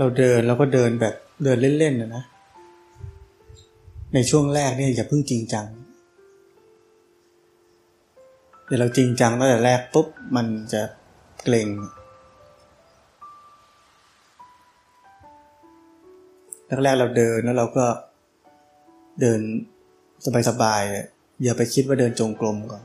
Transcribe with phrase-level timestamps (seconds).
[0.00, 1.14] เราเดินเราก็เดินแบบ
[1.44, 2.24] เดินเล่นๆนะนะ
[4.14, 5.66] ในช่วงแรกเนี่ยอย่าเพิ่งจริงจัง
[8.66, 10.82] เดี๋ยวเราจริงจังตั้งแต่แรกปุ๊บมันจะ
[11.44, 11.68] เกรง
[16.84, 17.86] แรกๆเราเดินแล้วเราก็
[19.20, 19.40] เดิน
[20.48, 22.82] สบายๆอย่าไปคิดว่าเดินจงกรมก่อน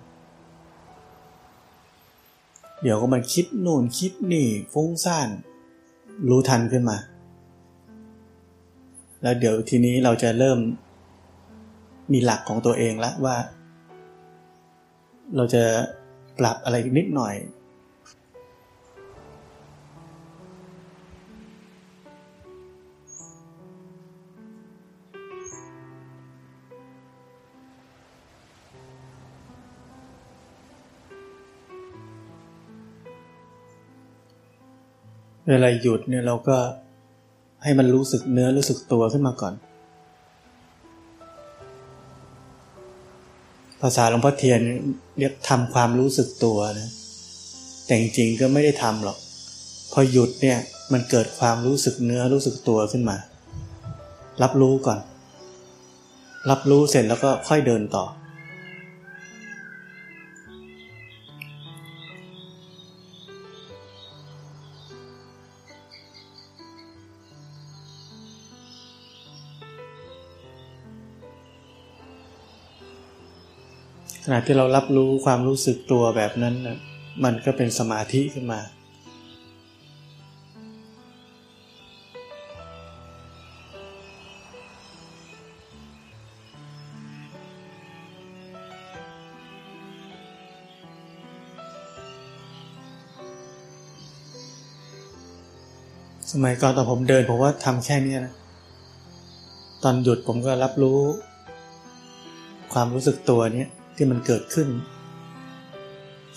[2.82, 5.30] เดี๋ยวก็มันคิดนู่นคิดนี่ฟุ้งซ่าน
[6.30, 6.98] รู้ทันขึ้นมา
[9.22, 10.60] แล้วเดี๋ยวทีนี้เราจะเริ่ม
[12.14, 13.36] มีหลักของตัวเองละวว่า
[15.36, 15.64] เราจะ
[16.40, 17.36] ปรับอะไรนิดหน่อย
[35.50, 36.58] เวลาหยุดเนี่ยเราก็
[37.64, 39.54] ให้มันรู้สึกเนื้อรู้สึกตัวขึ้นมาก่อน
[43.82, 44.62] ภาษาหลวงพ่อเทียน
[45.18, 46.90] เรียกทำความรู้สึกตัวนะ
[47.86, 49.18] แต่จริงๆก็ไม่ได้ทำหรอก
[49.94, 50.58] พอหยุดเนี่ย
[50.94, 53.18] มันเกิดความรู้สึกเนื้อรู้สึกตัวขึ้นมา
[54.42, 55.00] รับรู้ก่อน
[56.50, 58.06] รับรู้เสร็จแล้วก็ค่อยเดินต่อ
[74.28, 76.78] ขณะที่เรารับรู้ความรู้สึกตัวแบบนั้นนะ
[77.24, 78.60] มันก็เป็นสมาธิขึ้นมา
[96.32, 98.34] สมัยก่อนตอนผมเดินผมว่าทำแค่นี้นะ
[99.84, 101.00] ตอนหยุดผมก็รับรู้
[102.74, 104.68] ความรู้สึกตัวเนี้ย ที่มันเกิดขึ้น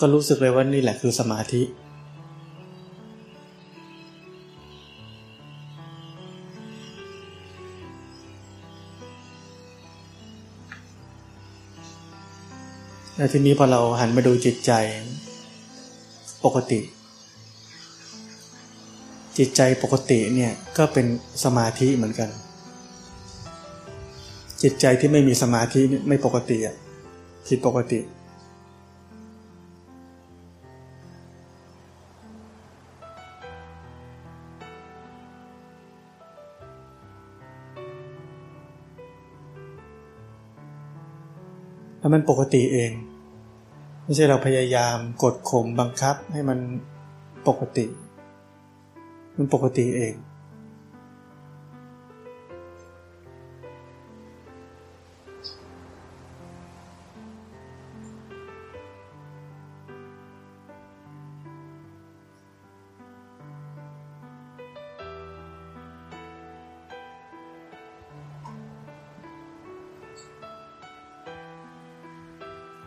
[0.01, 1.63] ก็รู้สึกเลยว่านี่แหละคือสมาธิ
[13.17, 14.73] แล้วทีนี้พอเราหันมาดูจิตใจ
[16.45, 16.81] ปกติ
[19.39, 21.07] จิตใจปกติเนี่ยก็เป็น
[21.45, 22.31] สมาธิเหมือนกัน
[24.63, 26.77] จิตใจที่ไม่มีสมาธิไม่ปกติอะ
[27.47, 28.01] ผิดปกติ
[41.99, 42.93] แล้วมันปกติเอง
[44.05, 46.59] ไม่ใช่เราพยายามกดข่มบังคับให้มัน
[47.49, 47.87] ปกติ
[49.37, 50.15] มันปกติเอง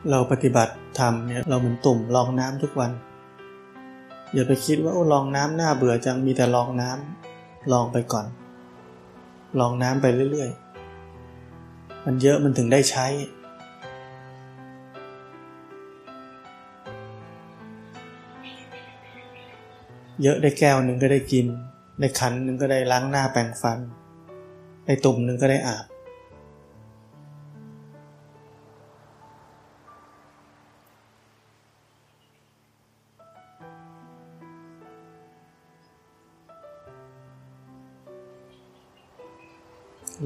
[0.09, 2.91] เราปฏิบัติธรรมเนี่ยเราเหมือนตุ่มลองน้ำทุกวัน
[4.34, 8.25] อย่าไปคิดว่าโอ้ลองน้ำหน้าเบื่อจังมีแต่ลองน้ำลองไปก่อน
[9.59, 13.06] ลองน้ำไปเรื่อยๆ มันเยอะมันถึงได้ใช้
[20.22, 21.45] เยอะได้แก้วหนึ่งก็ได้กิน
[22.00, 23.79] ได้ขันหนึ่งก็ได้ล้างหน้าแปรงฟัน
[24.85, 25.86] ได้ตุ่มหนึ่งก็ได้อาบ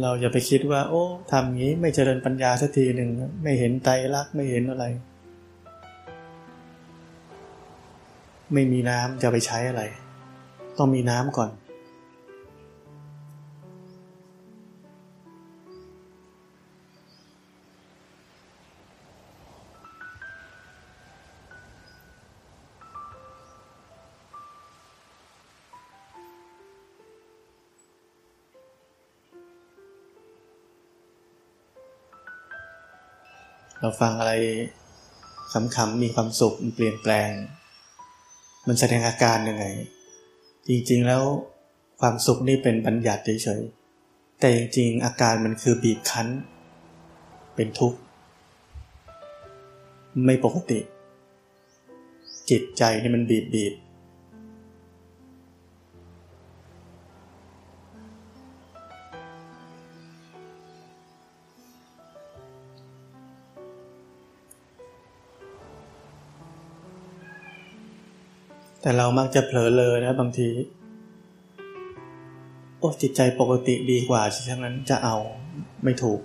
[0.02, 3.10] เราอย่าไปคิดว่า โอ้ทำงี้ไม่เจริญปัญญาสักทีหนึ่ง
[3.44, 4.86] ไม่เห็นไตรลักษณ์ไม่เห็นอะไร
[8.54, 9.84] ไม่มีน้ำจะไปใช้อะไร
[10.78, 11.50] ต้องมีน้ำก่อน
[33.86, 34.34] เราฟังอะไร
[35.76, 37.32] ขำๆมีความสุขมันเปลี่ยนแปลง
[38.68, 39.66] มันแสดงอาการยังไง
[40.68, 41.24] จริงๆแล้ว
[42.02, 46.28] ความสุขนี่เป็นบัญญัติเฉยๆแต่จริงๆอาการมันคือบีบคั้น
[47.56, 48.00] เป็นทุกข์
[50.26, 50.80] ไม่ปกติ
[52.50, 53.74] จิตใจนี่มันบีบบีบ
[68.86, 70.48] แต่เรามักจะเผลอเลยนะบางที
[72.78, 75.16] โอ้จิตใจปกติดีกว่าฉะนั้นจะเอา
[75.84, 76.20] ไม่ถูก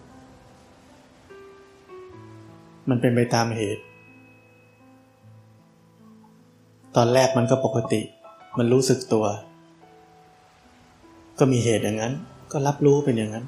[2.89, 3.83] มันเป็นไปตามเหตุ
[6.97, 8.01] ตอนแรกมันก็ปกติ
[8.59, 9.27] มันรู้สึกตัว
[11.39, 12.13] ก็มีเหตุอย่างนั้น
[12.53, 13.47] ก็รับรู้เป็นอย่างนั้น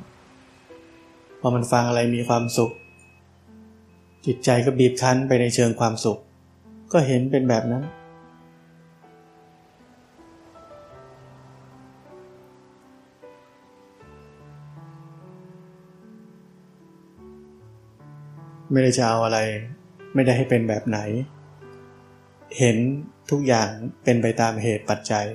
[1.41, 2.71] พอมันฟังอะไรมีความสุข
[4.27, 6.19] จิตใจก็บีบคั้นไปในเชิงความสุข
[6.93, 7.85] ก็เห็นเป็นแบบนั้น
[18.73, 19.39] ไม่ได้จะเอาอะไร
[20.15, 20.99] ไม่ได้ให้เป็นแบบไหน
[22.59, 22.77] เห็น
[23.31, 23.69] ทุกอย่าง
[24.05, 25.27] เป็นไปตามเหตุปัจจัย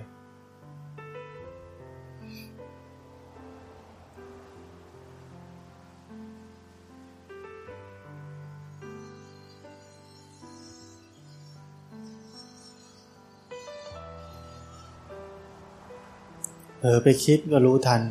[16.81, 18.01] เออไปคิดก็รู้ทัน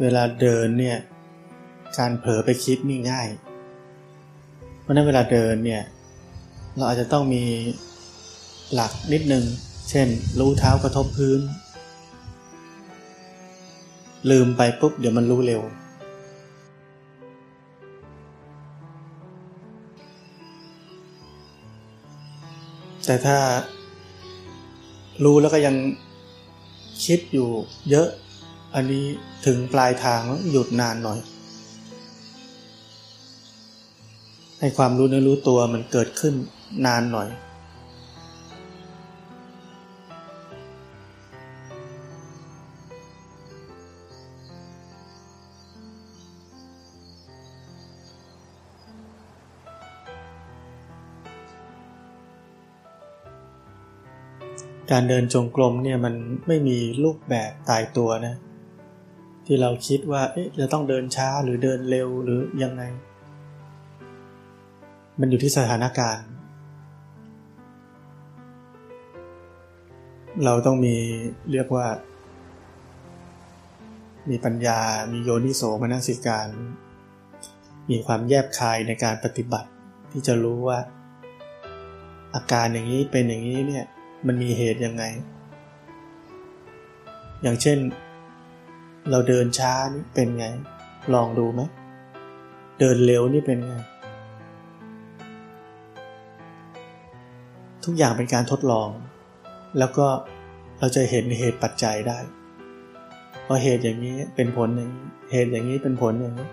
[0.00, 0.98] เวลาเดินเนี่ย
[1.98, 3.28] การเผลอไปคิดนี่ง่าย
[4.80, 5.82] เพราะนั้นเวลาเดินเนี่ย
[6.76, 7.44] เราอาจจะต้องมี
[8.74, 9.44] หลักนิดนึง
[9.90, 10.08] เช่น
[10.38, 11.40] รู้เท้ากระทบพื้น
[14.30, 15.62] ลืมไปปุ๊บเดี๋ยวมันรู้เร็ว
[23.06, 23.38] แต่ถ้า
[25.24, 25.74] รู้แล้วก็ยัง
[27.04, 27.48] คิดอยู่
[27.90, 28.08] เยอะ
[28.74, 29.04] อันนี้
[29.46, 31.18] ถึงปลายทางแล้วหยุดนานหน่อย
[34.60, 36.34] ให้ความรู้เนื้อรู้ตัวมันเกิดขึ้น
[36.86, 37.28] นานหน่อย
[54.90, 56.14] การเดินจงกรมเนี่ยมัน
[56.46, 58.34] ไม่มีรูปแบบตายตัวนะ
[59.46, 62.82] ที่เราคิดว่าเอ๊ะจะต้องเดินช้าหรือเดินเร็วหรือยังไง
[65.20, 66.28] มันอยู่ที่สถานการณ์
[70.44, 70.96] เราต้องมี
[71.52, 71.86] เรียกว่า
[74.30, 74.80] มีปัญญา
[75.12, 76.48] มีโยนิโสมนสิการ
[77.90, 79.68] มีความแยบคายในการปฏิบัติ
[80.12, 80.78] ที่จะรู้ว่า
[82.34, 83.84] อาการอย่างนี้เป็นอย่างนี้เนี่ย
[84.26, 85.04] มันมีเหตุยังไง
[87.42, 87.78] อย่างเช่น
[89.10, 90.46] เราเดินช้านี่เป็นไง
[91.14, 91.60] ลองดูไหม
[92.78, 93.74] เดินเร็วนี่เป็นไง
[97.90, 98.88] ทุกอย่างเป็นการทดลอง
[99.78, 100.06] แล้วก็
[100.78, 102.18] เราจะเห็นเหตุปัจจัยได้
[103.46, 106.48] พอเหตุอย่างนี้เป็นผลอย่างนี้เหตุอย่างนี้เป็นผลอย่างนี้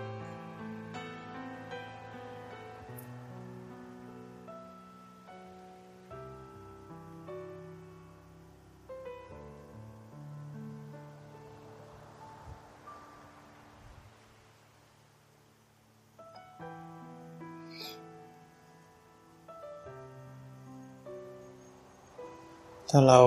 [22.90, 23.20] ถ้าเรา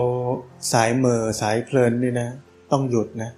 [0.72, 2.30] สายเมอสายเพลินนี่นะ
[2.72, 3.32] ต้องหยุดนะ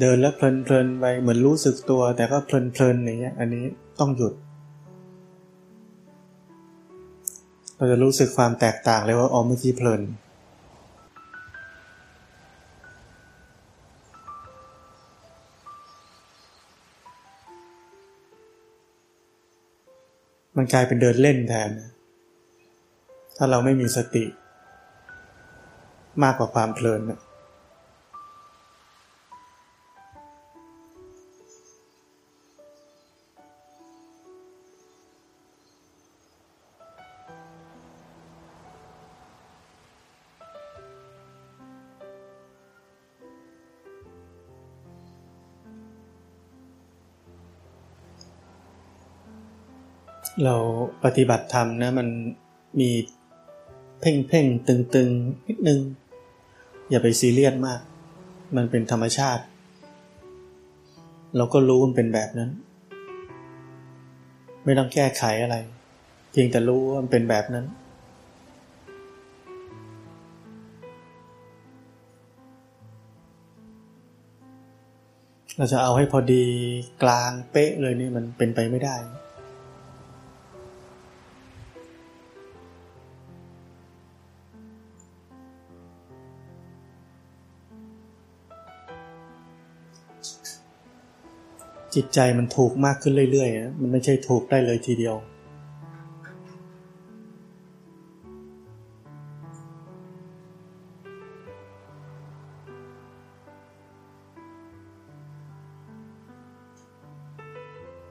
[0.00, 3.64] เดินแล้วเพลินเพลินไปเหมือนรู้สึกตัว แต่ก็เพลินเพลินอย่างเงี้ยอันนี้
[4.00, 4.34] ต้องหยุด
[7.76, 10.02] เราจะรู้สึกความแตกต่างเลยว่าอ๋อเมื่อกี้เพลิน
[20.56, 21.70] มันกลายเป็นเดินเล่นแทน
[23.36, 24.24] ถ้าเราไม่มีสติ
[26.22, 27.00] มากกว่าความเพลิน
[50.42, 50.56] เรา
[51.04, 52.08] ปฏิบัติธรรมนะมัน
[52.80, 52.90] มี
[54.00, 55.10] เพ่งเพ่งตึงตึง
[55.48, 55.80] นิดนึง
[56.90, 57.80] อย่าไปซีเรียสมาก
[58.56, 59.42] มันเป็นธรรมชาติ
[61.36, 62.50] เราก็รู้มันเป็นแบบนั้น
[64.64, 65.56] ไม่ต้องแก้ไขอะไร
[66.30, 67.66] เพียงแต่รู้ว่ามันเป็นแบบนั้น
[75.56, 76.44] เราจะเอาให้พอดี
[77.02, 78.96] กลางเป๊ะเลยนี่มันเป็นไปไม่ได้
[91.94, 95.16] จิตใจมันถูกมากขึ้นเรื่อยๆ มันไม่ใช่ถูกได้เลยทีเดียว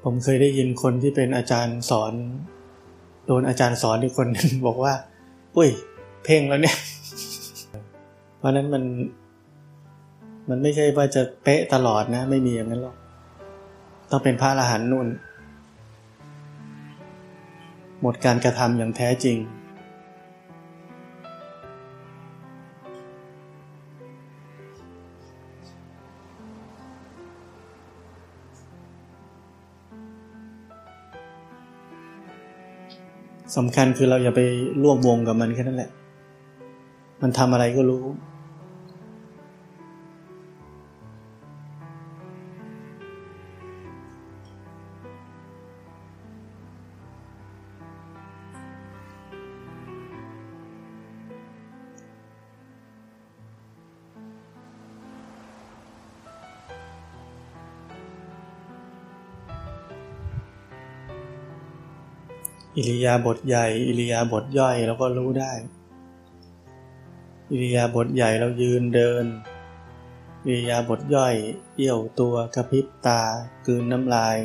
[0.03, 2.13] ผมเคยได้ยินคนที่เป็นอาจารย์สอน
[3.25, 4.93] โดนอาจารย์สอนอีกคนนึงบอกว่า
[5.57, 5.69] อุ้ย
[6.23, 6.77] เพ่งแล้วเนี่ย
[8.37, 8.83] เพราะนั้นมัน
[10.49, 12.95] มันไม่ใช่ว่าจะเป๊ะตลอดนะ ไม่มีอย่างนั้นหรอก
[14.15, 15.07] ต้องเป็นพระอรหันต์นุ่น
[18.01, 19.37] หมดการกระทำอย่างแท้จริง
[33.55, 34.41] สำคัญคือเราอย่าไป
[34.83, 35.91] ร่วมวงกับมันแค่นั้นแหละ
[37.21, 38.03] มันทำอะไรก็รู้
[62.77, 65.51] อิริยาบถใหญ่ อิริยาบถย่อยเราก็รู้ได้
[67.51, 69.25] อิริยาบถใหญ่เรายืนเดิน
[70.45, 71.35] อิริยาบถย่อย
[71.75, 73.21] เอี่ยวตัวกระพริบตา
[73.65, 74.37] กืนน้ำลาย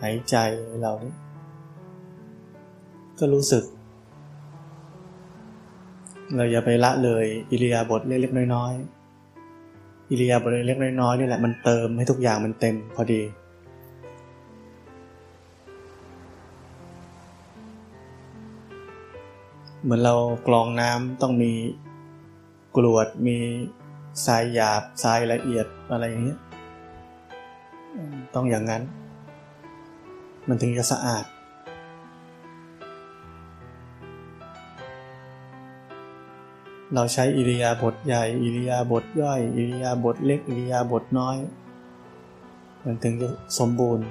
[0.00, 0.36] หายใจ
[0.80, 1.14] เรานี่
[3.18, 3.64] ก็รู้สึก
[6.34, 13.22] เราอย่าไปละเลย อิริยาบถเล็กๆน้อยๆอิริยาบถเล็กๆน้อยๆนี่แหละมันเติมให้ทุกอย่างมันเต็มพอดี
[19.82, 20.14] เหมือนเรา
[20.46, 21.52] กรองน้ำต้องมี
[22.76, 23.36] กรวดมี
[24.26, 26.38] ทรายหยาบทรายละเอียดอะไรอย่างเงี้ย
[28.34, 28.82] ต้องอย่างนั้น
[30.48, 31.24] มันถึงจะสะอาด
[36.94, 41.36] เราใช้อิริยาบถใหญ่อิริยาบถย่อยอิริยาบถเล็กอิริยาบถน้อย
[42.84, 44.06] มันถึงจะสมบูรณ์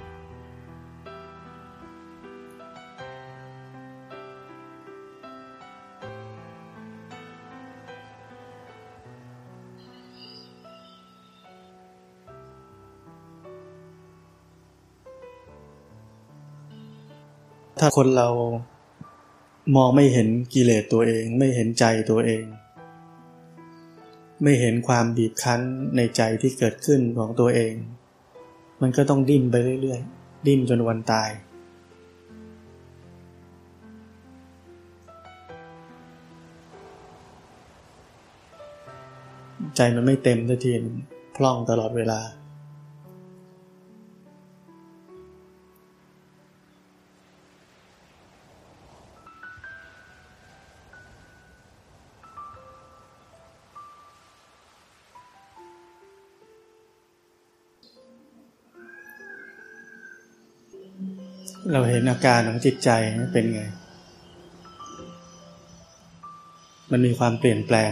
[17.80, 18.30] ถ้าคนเรา
[19.76, 22.44] มองไม่เห็นกิเลสตัวเอง ไม่เห็นใจตัวเอง
[24.44, 25.62] ไม่เห็นความบีบคั้น
[25.96, 27.74] ในใจที่เกิดขึ้นของตัวเอง
[28.82, 31.30] มันก็ต้องดิ้นไปเรื่อยๆ ดิ้นจนวันตาย
[39.76, 40.72] ใจมันไม่เต็มทันที
[41.36, 42.20] พล่องตลอดเวลา
[61.74, 62.90] เราเห็นอาการของจิตใจ
[63.34, 63.62] เป็นไง
[66.92, 67.92] มันมีความเปลี่ยนแปลง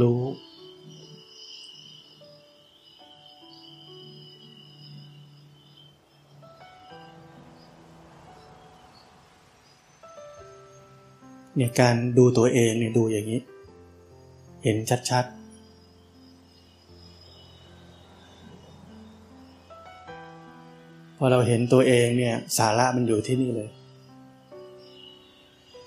[0.00, 0.20] รู้
[11.56, 13.40] เนี่ยการดูตัวเองเนี่ยดูอย่างนี้
[14.64, 14.76] เห็น
[15.10, 15.41] ชัดๆ
[21.22, 23.68] อเราเห็นตัวเองเนี่ย สาระมันอยู่ที่นี่เลย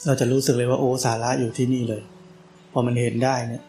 [0.05, 2.01] เราจะรู้สึกเลยว่าโอ้สาระอยู่ที่นี่เลย
[2.71, 3.63] พอมันเห็นได้เนี่ย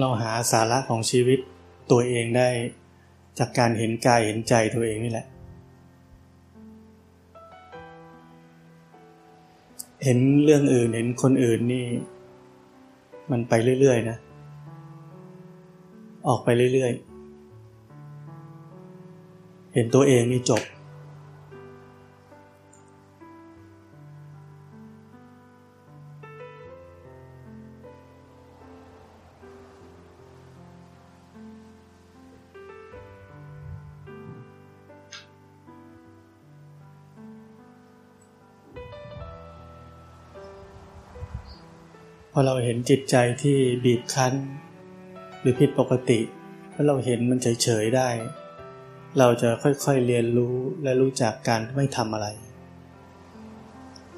[0.00, 1.38] เราหาสาระของชีวิต
[1.90, 2.48] ตัวเองได้
[3.38, 5.26] จากการเห็นกายเห็นใจตัวเองนี่แหละ
[10.04, 11.86] เห็นเรื่องอื่นเห็นคนอื่นนี่
[13.30, 14.16] มันไปเรื่อยๆนะ
[16.28, 17.14] ออกไปเรื่อยๆ
[19.74, 20.62] เห็นตัวเองนี่จบ
[42.36, 44.34] พอเราเห็นจิตใจที่บีบคั้น
[45.40, 46.20] หรือผิดปกติ
[46.72, 48.08] ถ้าเราเห็นมันเฉยๆได้
[49.18, 52.28] เราจะค่อยๆเรียนรู้และรู้จักการไม่ทำอะไร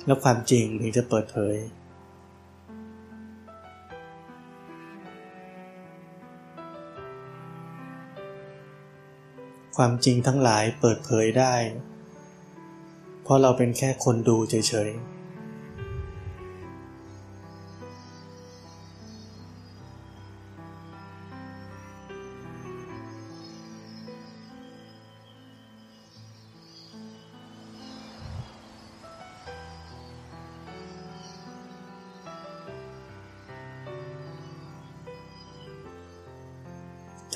[0.06, 1.56] แล้วความจริงถึงจะเปิดเผย
[9.76, 11.54] ความจริงทั้งหลายเปิดเผยได้
[13.22, 15.15] เพราะเราเป็นแค่คนดูเฉยๆ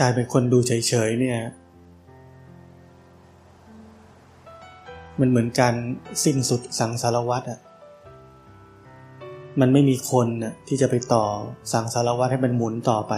[0.00, 0.72] กลายเป็นคนดูเฉ
[1.08, 1.38] ยๆเนี่ย
[5.20, 5.74] มันเหมือนการ
[6.24, 7.60] สิ้นสุดสังสารวัตรอะ
[9.60, 11.24] มันไม่มีคนน่ะที่จะไปต่อ
[11.72, 13.12] สังสารวัตรให้มันหมุนต่อไป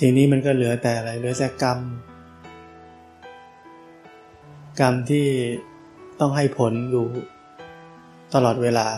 [0.00, 1.78] ทีนี้มันก็เหลือแต่อะไรเหลือแต่กรรม
[4.80, 5.26] กรรมที่
[6.20, 7.06] ต้องให้ผลอยู่
[8.34, 8.88] ตลอดเวลา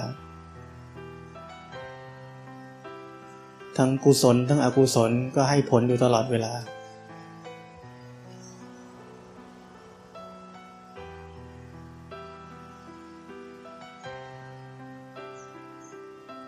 [3.76, 6.52] ทั้งกุศลทั้งอกุศลก็ให้ผลอยู่ตลอดเวลา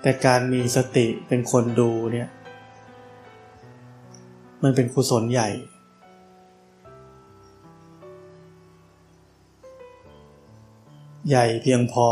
[0.03, 2.29] แต่การมีสติเป็นคนดูเนี่ย
[4.63, 5.51] มันเป็นกุศลใหญ่
[11.29, 12.09] ใหญ่เพียงพอ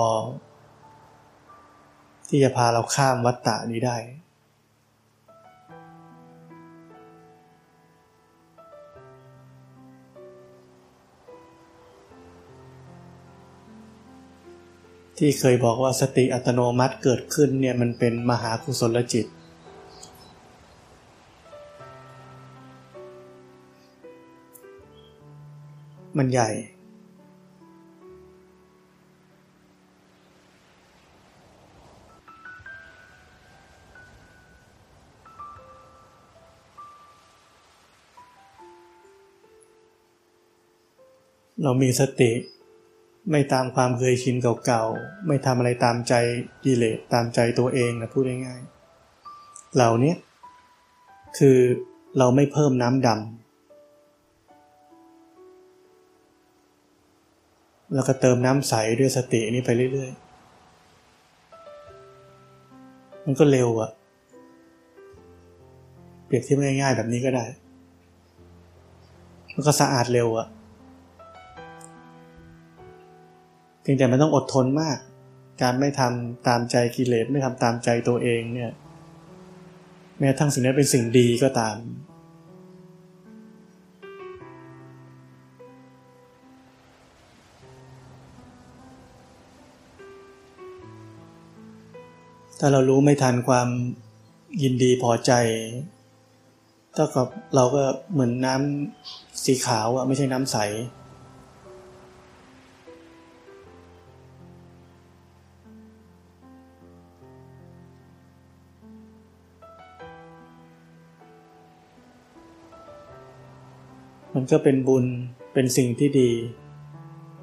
[2.29, 3.97] ที่จะพาเราข้ามวัฏฏะนี้ได้
[15.19, 19.27] ที่เคยบอกว่าสติอัตโนมัติเกิดขึ้นเนี่ยมันเป็นมหากุศลจิต
[26.21, 26.51] มันใหญ่
[41.65, 42.33] เรามีสติ
[43.31, 46.15] ไม่ตามความเคยชินเก่าๆ ไม่ทำอะไรตามใจ
[46.65, 50.15] กิเลสตามใจตัวเองนะพูดง่ายๆเหล่านี้
[51.39, 51.59] คือ
[52.19, 53.50] เราไม่เพิ่มน้ำดำ
[57.95, 63.91] แล้วก็เติมน้ำใสด้วยสตินี้ไปเรื่อยๆ มันก็เร็วอะ
[66.27, 67.45] เปรียบเทียบง่ายๆแบบนี้ก็ได้
[69.55, 70.47] มันก็สะอาดเร็วอะ
[73.83, 74.99] เพียงแต่มันต้องอดทนมาก
[75.63, 78.73] การไม่ทำตามใจกิเลสไม่ทำตามใจตัวเองเนี่ย
[80.19, 81.77] แม้ทั้งสิ่งนั้นเป็นสิ่งดีก็ตาม
[92.63, 93.69] ถ้าเรารู้ไม่ทันความ
[94.63, 95.33] ยินดีพอใจ
[96.95, 100.57] เท่ากับเราก็เหมือนน้ำสีขาวอะไม่ใช่น้ำใส
[114.35, 115.05] มันก็เป็นบุญ
[115.53, 116.31] เป็นสิ่งที่ดี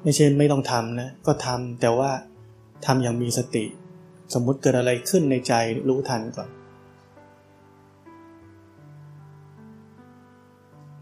[0.02, 2.10] ไม่ใช่ไม่ต้องทำนะ ก็ทำแต่ว่า
[2.86, 3.66] ทำอย่างมีสติ
[4.34, 5.54] สมมุติเกิดอะไรขึ้นในใจ
[5.88, 6.48] รู้ทันก่อน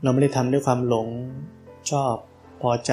[0.02, 1.08] เราไม่ได้ทำด้วยความหลง
[1.90, 2.14] ชอบ
[2.62, 2.92] พอใจ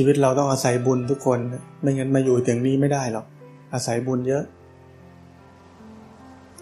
[0.00, 1.38] ชีวิตเราต้องอาศัยบุญทุกคน
[1.80, 3.26] ไม่งั้นมาอยู่อย่างนี้ไม่ได้หรอก
[3.74, 4.44] อาศัยบุญเยอะ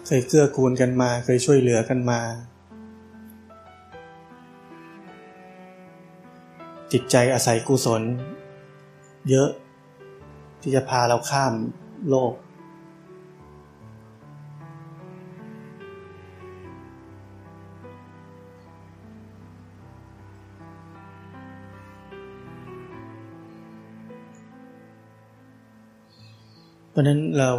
[0.05, 2.19] เคยเกื้อกูลกันมา เคยช่วยเหลือกันมา
[6.91, 8.01] จิตใจอาศัยกุศล
[9.29, 9.49] เยอะ
[10.61, 11.53] ที่จะพาเราข้าม
[12.09, 12.33] โลก
[26.97, 27.51] ราะนั้นเรา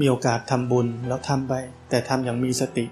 [0.00, 1.54] มีโอกาสทำบุญแล้วทำไป
[1.88, 2.86] แต่ทำอย่างมีสติ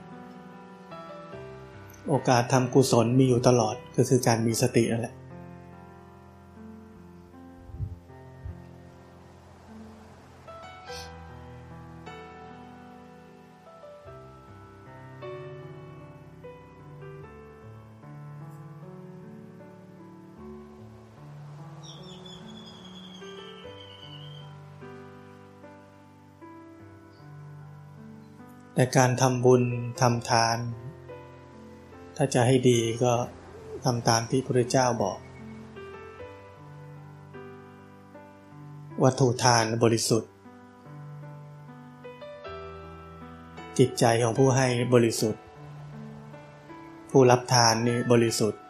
[2.09, 5.15] โอกาสทำกุศลมีอยู่ตลอดก็คือการมีสตินั่นแหละ
[28.81, 29.63] แต่การทำบุญ
[30.01, 30.59] ทำทาน
[32.17, 33.13] ถ้าจะให้ดีก็
[33.85, 35.19] ทำตามที่พระเจ้าบอก
[39.03, 40.31] วัตถุทานบริสุทธิ์
[43.79, 45.43] จิตใจของผู้ให้บริสุทธิ์
[47.11, 48.61] ผู้รับทานนี่บริสุทธิ์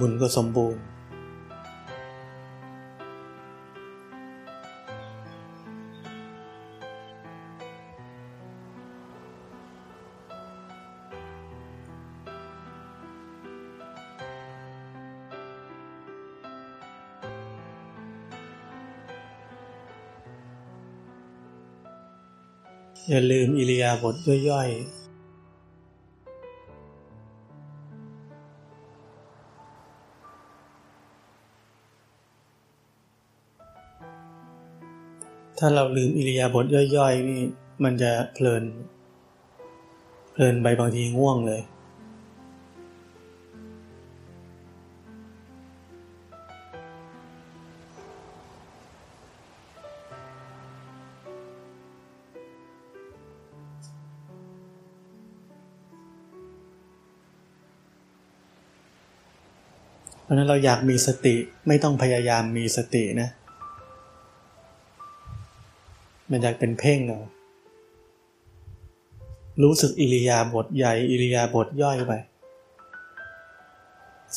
[0.00, 0.82] บุญก็สมบูรณ์
[23.10, 24.14] อย่าลืมอิริยาบถ
[24.50, 25.04] ย่อยๆ
[35.58, 37.42] ถ้าเราลืมอิริยาบถย่อยๆนี่
[37.84, 38.64] มันจะเพลิน
[40.32, 61.36] เพลินไปบางทีง่วงเลยะนั้นเราอยากมีสติ
[61.68, 63.28] ไม่ต้องพยายามมีสตินะ
[66.30, 67.20] มันอยากเป็นเพ่งเนา
[69.62, 72.12] รู้สึกอิริยาบถใหญ่อิริยาบถย่อยไป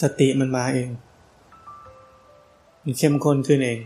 [0.01, 0.89] สติมันมาเอง
[2.83, 3.79] มันเข้มข้นขึ้นเอง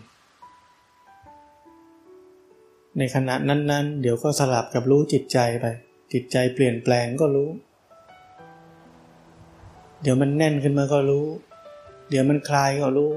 [2.98, 5.66] ในขณะนั้น ๆ เดี๋ยวก็สลับกับรู้จิตใจไป
[6.14, 7.50] จิตใจเปลี่ยนแปลงก็รู้
[10.02, 11.26] เดี๋ยวมันแน่นขึ้นมาก็รู้
[12.12, 13.14] เดี๋ยวมันคลายก็รู้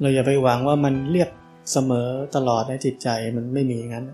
[0.00, 1.30] เราอย่าไปหวังว่ามันเรียบ
[1.72, 4.06] เสมอตลอดในจิตใจมันไม่มีงั้น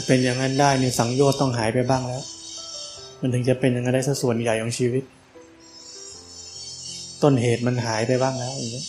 [0.00, 2.22] จะเป็นอย่างนั้นได้เนี่ยสังโยชน์ต้องหายไปบ้างแล้ว
[3.20, 5.04] มันถึงจะเป็นอย่างนั้นได้สัส่วนใหญ่ของชีวิต
[7.22, 8.86] ต้นเหตุมันหายไปบ้างแล้วอย่างนี้ย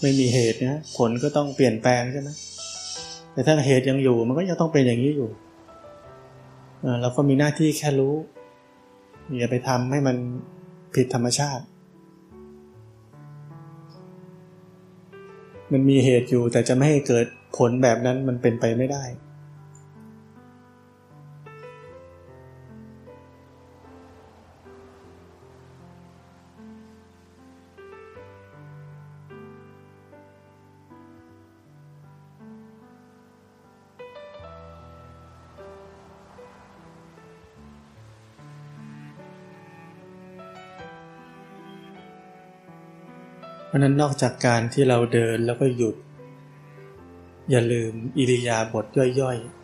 [0.00, 2.30] ไม่มีเหตุนะผลก็ต้องเปลี่ยนแปลงใช่ไหม
[3.32, 5.30] แต่ถ้าเหตุยังอยู่มันก็ยังต้องเป็นอย่างนี้อยู่
[7.02, 8.14] เราก็มีหน้าที่แค่รู้
[9.38, 10.16] อย่าไปทำให้มัน
[10.94, 11.64] ผิดธรรมชาติ
[15.72, 45.96] มันมีเหตุอยู่แต่จะไม่ให้เกิดผลแบบนั้นมันเป็นไปไม่ได้ะนั้นนอกจากการที่เราเดินแล้วก็หยุด
[47.50, 48.86] อย่าลืมอิริยาบถ
[49.20, 49.58] ย่อยๆ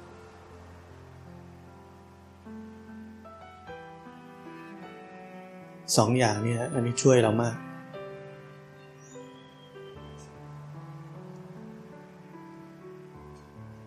[5.96, 7.56] สองอย่างนี้อันนี้ช่วยเรามาก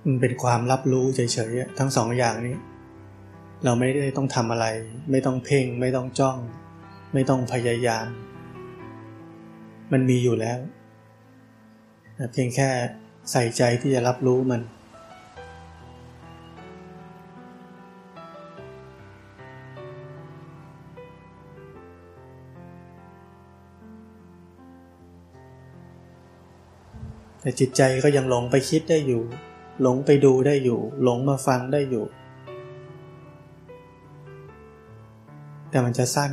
[0.05, 2.55] มันเป็นความรับรู้เฉยๆทั้งสองอย่างนี้
[3.63, 4.65] เราไม่ได้ต้องทำอะไร
[5.11, 6.37] ไม่ต้องเพ่ง ไม่ต้องจ้อง
[7.13, 8.07] ไม่ต้องพยายาม
[9.91, 10.59] มันมีอยู่แล้ว
[12.31, 12.69] เพียงแค่
[13.31, 14.61] ใส่ใจที่จะรับรู้มัน
[27.41, 29.23] แต่จิตใจก็ยังหลงไปคิดได้อยู่
[29.81, 32.05] หลงไปดูได้อยู่ หลงมาฟังได้อยู่
[35.69, 36.31] แต่มันจะสั้น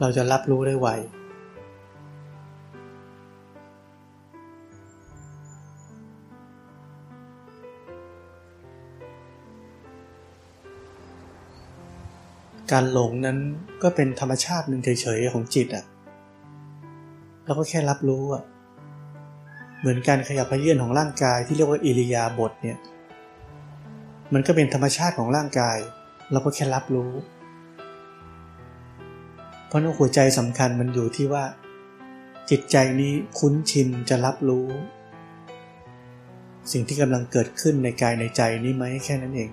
[0.00, 0.88] เราจะรับรู้ได้ไว
[12.72, 13.38] การหลงนั้น
[13.82, 15.84] ก็เป็นธรรมชาติหนึ่งเฉยๆของจิตอะ่ะ
[17.44, 18.42] เราก็แค่รับรู้อะ่ะ
[19.80, 22.78] เหมือนการขยับพขยื่นของร่างกายที่เรียกว่าอิริยาบถเนี่ย
[24.34, 25.78] มันก็เป็นธรรมชาติของร่างกาย
[26.32, 27.12] เราก็แค่รับรู้
[29.74, 31.44] ราะนั้นหัวใจสำคัญมันอยู่ที่ว่า
[32.50, 34.66] จิตใจนี้คุ้นชินจะรับรู้
[36.72, 39.50] สิ่งที่กำลังเกิดขึ้นในกายในใจนี้ไหมแค่นั้นเอง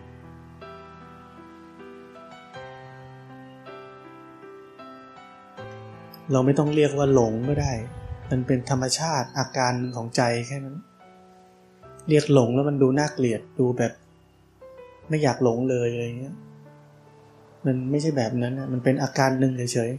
[6.31, 7.73] เราไม่ต้องเรียกว่าหลงก็ได้
[8.31, 10.77] มันเป็นธรรมชาติอาการของใจแค่นั้น
[12.09, 13.93] เรียกหลงแล้วมันดูน่าเกลียดดูแบบ
[15.09, 16.35] ไม่อยากหลงเลยอะไรเงี้ย
[17.65, 19.91] มันไม่ใช่แบบนั้นนะมันเป็นอาการหนึ่งเฉย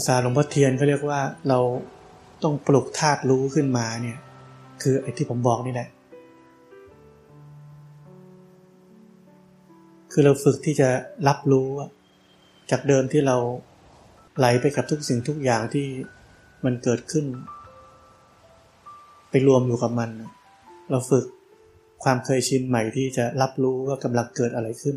[0.00, 1.58] ภาษาหลวงพ่อเทียนเขาเรียกว่าเรา
[2.42, 4.18] ต้องปลุกธาตุรู้ขึ้นมาเนี่ย
[4.82, 5.88] คือไอ้ที่ผมบอกนี่แหละ
[10.12, 10.88] คือเราฝึกที่จะ
[11.28, 11.68] รับรู้
[12.70, 13.36] จากเดิมที่เรา
[14.38, 15.86] ไหลไปกับทุกสิ่งทุกอย่างที่
[16.64, 17.26] มันเกิดขึ้น
[19.30, 20.10] ไปรวมอยู่กับมัน
[20.90, 21.24] เราฝึก
[22.04, 24.96] ความเคยชินใหม่ที่จะรับรู้ว่ากำลังเกิดอะไรขึ้น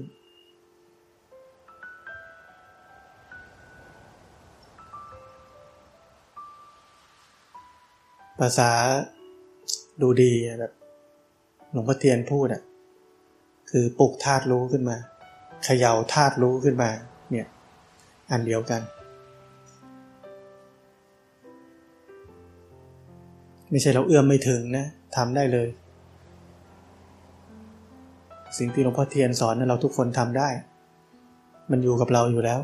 [8.42, 8.72] ภาษา
[10.02, 10.74] ดูดีแบบ
[11.72, 12.62] หลวงพ่อเทียนพูดอะ
[13.70, 14.98] คือปลุกธาตุรู้ขึ้นมา
[15.64, 16.90] เขย่าธาตุรู้ขึ้นมา
[17.32, 17.48] เนี่ย
[18.32, 18.82] อันเดียวกัน
[23.70, 25.68] ไม่ใช่เราเอื้อมไม่ถึงนะทำได้เลย
[28.58, 30.50] สิ่งที่หลวงพ่อเทียนสอนนั้นเราทุกคนทำได้
[31.72, 32.60] มันอยู่กับเราอยู่แล้ว